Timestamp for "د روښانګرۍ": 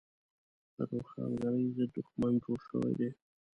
0.75-1.63